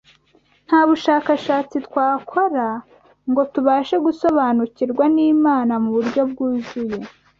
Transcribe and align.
Nta 0.67 0.79
bushakashatsi 0.87 1.75
twakora 1.87 2.67
ngo 3.29 3.41
tubashe 3.53 3.95
gusobanukirwa 4.05 5.03
n’Imana 5.15 5.73
mu 5.83 5.89
buryo 5.95 6.21
bwuzuye 6.31 6.99